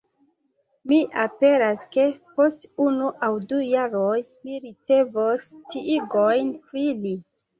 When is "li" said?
7.05-7.13